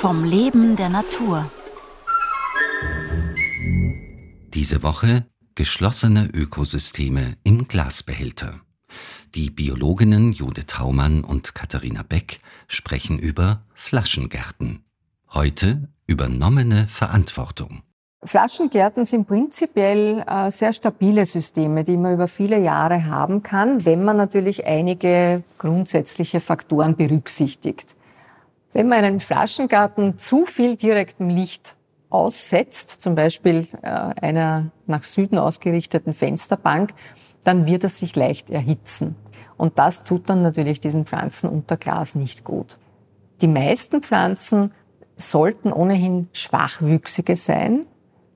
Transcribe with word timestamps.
vom 0.00 0.24
Leben 0.24 0.76
der 0.76 0.88
Natur. 0.88 1.50
Diese 4.54 4.82
Woche 4.82 5.26
geschlossene 5.54 6.30
Ökosysteme 6.32 7.36
im 7.44 7.68
Glasbehälter. 7.68 8.60
Die 9.34 9.50
Biologinnen 9.50 10.32
Judith 10.32 10.78
Haumann 10.78 11.22
und 11.22 11.54
Katharina 11.54 12.02
Beck 12.02 12.38
sprechen 12.66 13.18
über 13.18 13.66
Flaschengärten. 13.74 14.86
Heute 15.34 15.90
übernommene 16.06 16.86
Verantwortung. 16.86 17.82
Flaschengärten 18.24 19.04
sind 19.04 19.28
prinzipiell 19.28 20.24
äh, 20.26 20.50
sehr 20.50 20.72
stabile 20.72 21.26
Systeme, 21.26 21.84
die 21.84 21.98
man 21.98 22.14
über 22.14 22.26
viele 22.26 22.58
Jahre 22.58 23.04
haben 23.04 23.42
kann, 23.42 23.84
wenn 23.84 24.02
man 24.02 24.16
natürlich 24.16 24.64
einige 24.64 25.42
grundsätzliche 25.58 26.40
Faktoren 26.40 26.96
berücksichtigt. 26.96 27.96
Wenn 28.72 28.88
man 28.88 29.04
einen 29.04 29.20
Flaschengarten 29.20 30.18
zu 30.18 30.46
viel 30.46 30.76
direktem 30.76 31.28
Licht 31.28 31.76
aussetzt, 32.08 33.02
zum 33.02 33.14
Beispiel 33.14 33.66
äh, 33.82 33.88
einer 33.88 34.70
nach 34.86 35.04
Süden 35.04 35.38
ausgerichteten 35.38 36.14
Fensterbank, 36.14 36.92
dann 37.44 37.66
wird 37.66 37.84
es 37.84 37.98
sich 37.98 38.14
leicht 38.14 38.50
erhitzen. 38.50 39.16
Und 39.56 39.78
das 39.78 40.04
tut 40.04 40.28
dann 40.28 40.42
natürlich 40.42 40.80
diesen 40.80 41.06
Pflanzen 41.06 41.50
unter 41.50 41.76
Glas 41.76 42.14
nicht 42.14 42.44
gut. 42.44 42.78
Die 43.40 43.48
meisten 43.48 44.02
Pflanzen 44.02 44.72
sollten 45.16 45.72
ohnehin 45.72 46.28
schwachwüchsige 46.32 47.36
sein, 47.36 47.86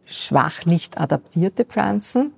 schwachlichtadaptierte 0.04 1.64
Pflanzen, 1.64 2.32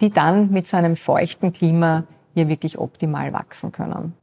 die 0.00 0.10
dann 0.10 0.50
mit 0.50 0.66
so 0.66 0.76
einem 0.76 0.96
feuchten 0.96 1.52
Klima 1.52 2.04
hier 2.34 2.48
wirklich 2.48 2.78
optimal 2.78 3.32
wachsen 3.32 3.72
können. 3.72 4.14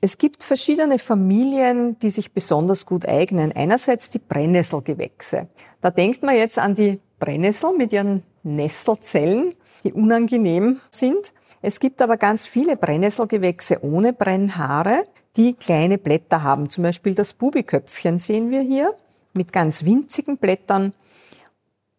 Es 0.00 0.18
gibt 0.18 0.44
verschiedene 0.44 0.98
Familien, 0.98 1.98
die 2.00 2.10
sich 2.10 2.32
besonders 2.32 2.84
gut 2.84 3.08
eignen. 3.08 3.52
Einerseits 3.52 4.10
die 4.10 4.18
Brennnesselgewächse. 4.18 5.48
Da 5.80 5.90
denkt 5.90 6.22
man 6.22 6.36
jetzt 6.36 6.58
an 6.58 6.74
die 6.74 7.00
Brennnessel 7.18 7.74
mit 7.76 7.92
ihren 7.92 8.22
Nesselzellen, 8.42 9.54
die 9.84 9.92
unangenehm 9.92 10.80
sind. 10.90 11.32
Es 11.62 11.80
gibt 11.80 12.02
aber 12.02 12.18
ganz 12.18 12.46
viele 12.46 12.76
Brennnesselgewächse 12.76 13.82
ohne 13.82 14.12
Brennhaare, 14.12 15.06
die 15.36 15.54
kleine 15.54 15.96
Blätter 15.96 16.42
haben. 16.42 16.68
Zum 16.68 16.84
Beispiel 16.84 17.14
das 17.14 17.32
Bubiköpfchen 17.32 18.18
sehen 18.18 18.50
wir 18.50 18.60
hier 18.60 18.94
mit 19.32 19.52
ganz 19.52 19.84
winzigen 19.84 20.36
Blättern 20.36 20.92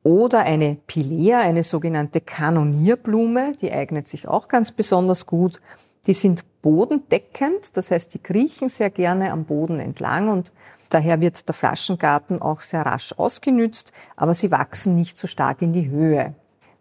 oder 0.04 0.40
eine 0.40 0.78
Pilea, 0.88 1.40
eine 1.40 1.64
sogenannte 1.64 2.22
Kanonierblume, 2.22 3.54
die 3.60 3.72
eignet 3.72 4.08
sich 4.08 4.28
auch 4.28 4.48
ganz 4.48 4.72
besonders 4.72 5.26
gut. 5.26 5.60
Die 6.08 6.14
sind 6.14 6.46
bodendeckend, 6.62 7.76
das 7.76 7.92
heißt, 7.92 8.14
die 8.14 8.20
kriechen 8.20 8.70
sehr 8.70 8.90
gerne 8.90 9.32
am 9.32 9.44
Boden 9.44 9.80
entlang 9.80 10.30
und 10.30 10.54
daher 10.90 11.20
wird 11.20 11.48
der 11.48 11.54
Flaschengarten 11.54 12.42
auch 12.42 12.62
sehr 12.62 12.86
rasch 12.86 13.14
ausgenützt, 13.18 13.92
aber 14.16 14.34
sie 14.34 14.50
wachsen 14.50 14.96
nicht 14.96 15.18
so 15.18 15.28
stark 15.28 15.62
in 15.62 15.74
die 15.74 15.90
Höhe, 15.90 16.34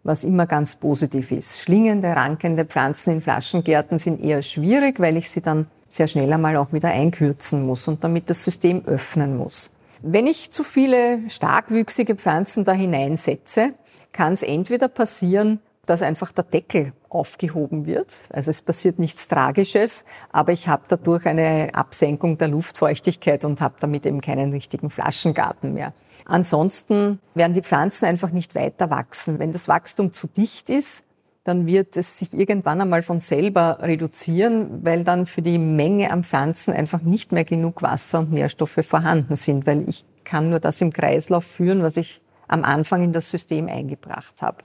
was 0.03 0.23
immer 0.23 0.45
ganz 0.45 0.77
positiv 0.77 1.31
ist. 1.31 1.59
Schlingende, 1.59 2.07
rankende 2.07 2.63
Pflanzen 2.63 3.15
in 3.15 3.21
Flaschengärten 3.21 3.97
sind 3.97 4.23
eher 4.23 4.41
schwierig, 4.41 4.99
weil 5.01 5.17
ich 5.17 5.29
sie 5.29 5.41
dann 5.41 5.67
sehr 5.89 6.07
schnell 6.07 6.31
einmal 6.31 6.55
auch 6.55 6.71
wieder 6.71 6.89
einkürzen 6.89 7.65
muss 7.65 7.87
und 7.89 8.03
damit 8.05 8.29
das 8.29 8.43
System 8.43 8.85
öffnen 8.85 9.35
muss. 9.35 9.71
Wenn 10.01 10.27
ich 10.27 10.51
zu 10.51 10.63
viele 10.63 11.29
starkwüchsige 11.29 12.15
Pflanzen 12.15 12.63
da 12.63 12.71
hineinsetze, 12.71 13.73
kann 14.13 14.33
es 14.33 14.43
entweder 14.43 14.87
passieren, 14.87 15.59
dass 15.87 16.03
einfach 16.03 16.31
der 16.31 16.43
Deckel 16.43 16.93
aufgehoben 17.09 17.87
wird. 17.87 18.23
Also 18.29 18.51
es 18.51 18.61
passiert 18.61 18.99
nichts 18.99 19.27
Tragisches, 19.27 20.05
aber 20.31 20.51
ich 20.51 20.67
habe 20.67 20.83
dadurch 20.87 21.25
eine 21.25 21.73
Absenkung 21.73 22.37
der 22.37 22.49
Luftfeuchtigkeit 22.49 23.45
und 23.45 23.61
habe 23.61 23.75
damit 23.79 24.05
eben 24.05 24.21
keinen 24.21 24.51
richtigen 24.51 24.89
Flaschengarten 24.89 25.73
mehr. 25.73 25.93
Ansonsten 26.25 27.19
werden 27.33 27.53
die 27.53 27.61
Pflanzen 27.61 28.05
einfach 28.05 28.31
nicht 28.31 28.53
weiter 28.53 28.89
wachsen. 28.89 29.39
Wenn 29.39 29.51
das 29.51 29.67
Wachstum 29.67 30.11
zu 30.11 30.27
dicht 30.27 30.69
ist, 30.69 31.05
dann 31.45 31.65
wird 31.65 31.95
es 31.95 32.17
sich 32.17 32.33
irgendwann 32.33 32.81
einmal 32.81 33.03
von 33.03 33.21
selber 33.21 33.77
reduzieren, 33.81 34.83
weil 34.83 35.05
dann 35.05 35.25
für 35.25 35.41
die 35.41 35.57
Menge 35.57 36.11
an 36.11 36.25
Pflanzen 36.25 36.73
einfach 36.73 37.01
nicht 37.01 37.31
mehr 37.31 37.45
genug 37.45 37.81
Wasser 37.81 38.19
und 38.19 38.33
Nährstoffe 38.33 38.79
vorhanden 38.81 39.35
sind, 39.35 39.65
weil 39.65 39.87
ich 39.87 40.03
kann 40.25 40.49
nur 40.49 40.59
das 40.59 40.81
im 40.81 40.91
Kreislauf 40.91 41.45
führen, 41.45 41.83
was 41.83 41.95
ich 41.95 42.21
am 42.49 42.63
Anfang 42.63 43.03
in 43.03 43.13
das 43.13 43.29
System 43.29 43.67
eingebracht 43.67 44.41
habe. 44.41 44.57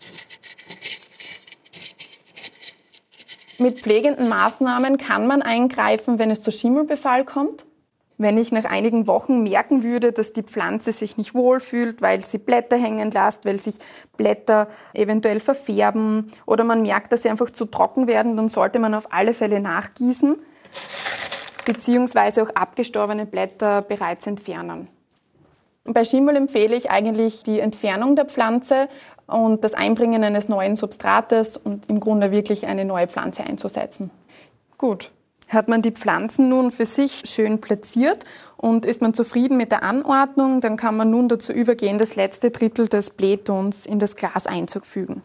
Mit 3.63 3.81
pflegenden 3.81 4.29
Maßnahmen 4.29 4.99
kann 4.99 5.27
man 5.27 5.41
eingreifen, 5.41 6.19
wenn 6.19 6.33
es 6.33 6.43
zu 6.43 6.51
Schimmelbefall 6.51 7.25
kommt. 7.25 7.65
Wenn 8.19 8.37
ich 8.37 8.51
nach 8.51 8.65
einigen 8.65 9.07
Wochen 9.07 9.43
merken 9.43 9.85
würde, 9.85 10.13
dass 10.13 10.33
die 10.33 10.43
Pflanze 10.43 10.93
sich 10.93 11.17
nicht 11.17 11.35
wohlfühlt, 11.35 12.03
weil 12.03 12.21
sie 12.21 12.39
Blätter 12.39 12.77
hängen 12.77 13.11
lässt, 13.13 13.45
weil 13.45 13.59
sich 13.59 13.77
Blätter 14.17 14.69
eventuell 14.95 15.39
verfärben 15.39 16.31
oder 16.45 16.65
man 16.65 16.83
merkt, 16.83 17.13
dass 17.13 17.23
sie 17.23 17.31
einfach 17.31 17.51
zu 17.51 17.67
trocken 17.67 18.09
werden, 18.09 18.37
dann 18.37 18.49
sollte 18.49 18.81
man 18.81 18.95
auf 18.95 19.13
alle 19.13 19.33
Fälle 19.33 19.61
nachgießen 19.61 20.37
beziehungsweise 21.65 22.43
auch 22.43 22.51
abgestorbene 22.51 23.27
Blätter 23.27 23.83
bereits 23.83 24.27
entfernen. 24.27 24.89
Bei 25.85 26.05
Schimmel 26.05 26.37
empfehle 26.37 26.77
ich 26.77 26.91
eigentlich 26.91 27.43
die 27.43 27.59
Entfernung 27.59 28.15
der 28.15 28.27
Pflanze 28.27 28.89
und 29.27 29.65
das 29.65 29.75
Einbringen 29.75 30.23
eines 30.23 30.49
neuen 30.49 30.77
Substrates 30.77 31.57
und 31.57 31.89
im 31.89 31.99
Grunde 31.99 32.31
wirklich 32.31 32.67
eine 32.67 32.85
neue 32.85 33.09
Pflanze 33.09 33.43
einzusetzen. 33.43 34.11
Gut, 34.79 35.11
hat 35.49 35.69
man 35.69 35.83
die 35.83 35.91
Pflanzen 35.91 36.49
nun 36.49 36.71
für 36.71 36.87
sich 36.87 37.23
schön 37.27 37.61
platziert 37.61 38.25
und 38.57 38.87
ist 38.87 39.03
man 39.03 39.13
zufrieden 39.13 39.57
mit 39.57 39.73
der 39.73 39.83
Anordnung, 39.83 40.61
dann 40.61 40.77
kann 40.77 40.97
man 40.97 41.11
nun 41.11 41.29
dazu 41.29 41.53
übergehen, 41.53 41.99
das 41.99 42.15
letzte 42.15 42.51
Drittel 42.51 42.89
des 42.89 43.11
Blähtons 43.11 43.85
in 43.85 43.99
das 43.99 44.15
Glas 44.15 44.47
einzufügen. 44.47 45.23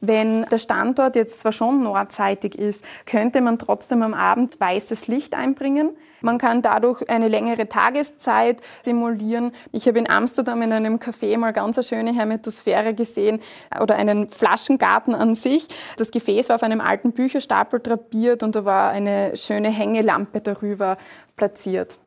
Wenn 0.00 0.44
der 0.44 0.58
Standort 0.58 1.16
jetzt 1.16 1.40
zwar 1.40 1.52
schon 1.52 1.82
nordseitig 1.82 2.54
ist, 2.58 2.84
könnte 3.06 3.40
man 3.40 3.58
trotzdem 3.58 4.02
am 4.02 4.12
Abend 4.12 4.60
weißes 4.60 5.08
Licht 5.08 5.34
einbringen. 5.34 5.96
Man 6.20 6.36
kann 6.36 6.60
dadurch 6.60 7.08
eine 7.08 7.28
längere 7.28 7.68
Tageszeit 7.68 8.60
simulieren. 8.82 9.52
Ich 9.72 9.88
habe 9.88 9.98
in 9.98 10.08
Amsterdam 10.08 10.60
in 10.60 10.72
einem 10.72 10.96
Café 10.96 11.38
mal 11.38 11.52
ganz 11.52 11.78
eine 11.78 11.84
schöne 11.84 12.12
Hermetosphäre 12.12 12.92
gesehen 12.92 13.40
oder 13.80 13.96
einen 13.96 14.28
Flaschengarten 14.28 15.14
an 15.14 15.34
sich. 15.34 15.68
Das 15.96 16.10
Gefäß 16.10 16.50
war 16.50 16.56
auf 16.56 16.62
einem 16.62 16.82
alten 16.82 17.12
Bücherstapel 17.12 17.80
drapiert 17.80 18.42
und 18.42 18.54
da 18.54 18.66
war 18.66 18.90
eine 18.90 19.34
schöne 19.36 19.70
Hängelampe 19.70 20.42
darüber 20.42 20.98
platziert. 21.36 21.98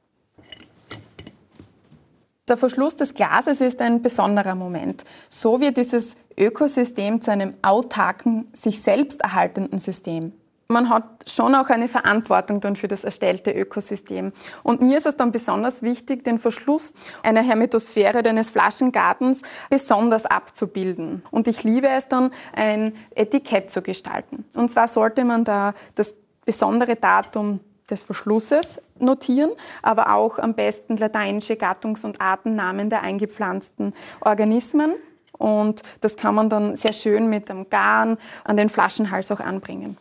Der 2.50 2.58
Verschluss 2.58 2.96
des 2.96 3.14
Glases 3.14 3.62
ist 3.62 3.80
ein 3.80 4.02
besonderer 4.02 4.56
Moment. 4.56 5.04
So 5.30 5.62
wird 5.62 5.78
dieses 5.78 6.16
Ökosystem 6.36 7.22
zu 7.22 7.32
einem 7.32 7.54
autarken, 7.62 8.48
sich 8.54 8.82
selbst 8.82 9.22
erhaltenden 9.22 9.78
System. 9.78 10.34
Man 10.68 10.90
hat 10.90 11.04
schon 11.28 11.54
auch 11.56 11.70
eine 11.70 11.88
Verantwortung 11.88 12.59
dann 12.59 12.76
für 12.76 12.88
das 12.88 13.04
erstellte 13.04 13.52
Ökosystem. 13.52 14.32
Und 14.64 14.82
mir 14.82 14.98
ist 14.98 15.06
es 15.06 15.16
dann 15.16 15.32
besonders 15.32 15.82
wichtig, 15.82 16.24
den 16.24 16.38
Verschluss 16.38 16.94
einer 17.24 17.42
Hermetosphäre 17.42 18.20
eines 18.28 18.50
Flaschengartens 18.52 19.42
besonders 19.70 20.26
abzubilden. 20.26 21.24
Und 21.32 21.48
ich 21.48 21.64
liebe 21.64 21.88
es 21.88 22.08
dann, 22.08 22.32
ein 22.56 22.96
Etikett 23.16 23.70
zu 23.70 23.82
gestalten. 23.82 24.46
Und 24.56 24.70
zwar 24.70 24.88
sollte 24.88 25.24
man 25.24 25.44
da 25.44 25.74
das 25.96 26.16
besondere 26.46 26.96
Datum 26.96 27.59
des 27.92 28.04
Verschlusses 28.04 28.82
notieren, 29.00 29.52
aber 29.82 30.14
auch 30.14 30.40
am 30.40 30.54
besten 30.54 30.98
lateinische 30.98 31.54
Gattungs- 31.54 32.06
und 32.06 32.22
Artennamen 32.22 32.90
der 32.90 33.04
eingepflanzten 33.04 33.94
Organismen. 34.22 34.94
Und 35.38 35.82
das 36.02 36.16
kann 36.16 36.36
man 36.36 36.50
dann 36.50 36.76
sehr 36.76 36.94
schön 36.94 37.30
mit 37.30 37.50
dem 37.50 37.70
Garn 37.70 38.18
an 38.44 38.58
den 38.58 38.70
Flaschenhals 38.70 39.32
auch 39.32 39.40
anbringen. 39.40 39.97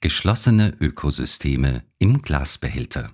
Geschlossene 0.00 0.74
Ökosysteme 0.80 1.82
im 1.98 2.22
Glasbehälter. 2.22 3.10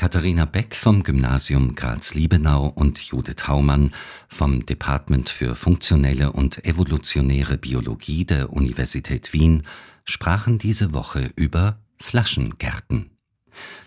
Katharina 0.00 0.46
Beck 0.46 0.74
vom 0.74 1.02
Gymnasium 1.02 1.74
Graz-Liebenau 1.74 2.68
und 2.74 3.00
Judith 3.02 3.48
Haumann 3.48 3.92
vom 4.28 4.64
Department 4.64 5.28
für 5.28 5.54
funktionelle 5.54 6.32
und 6.32 6.64
evolutionäre 6.64 7.58
Biologie 7.58 8.24
der 8.24 8.50
Universität 8.50 9.34
Wien 9.34 9.64
sprachen 10.04 10.58
diese 10.58 10.92
Woche 10.92 11.30
über 11.36 11.78
Flaschengärten. 11.98 13.10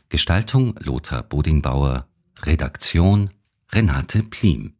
Gestaltung 0.10 0.76
Lothar 0.80 1.24
Bodingbauer, 1.24 2.08
Redaktion 2.44 3.30
Renate 3.72 4.24
Plim 4.24 4.72